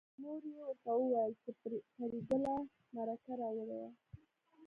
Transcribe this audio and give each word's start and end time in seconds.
مور 0.21 0.41
یې 0.53 0.61
ورته 0.67 0.91
وویل 0.95 1.33
چې 1.41 1.49
پري 1.97 2.19
ګله 2.29 2.55
مرکه 2.95 3.33
راوړې 3.41 3.77
وه 3.81 3.89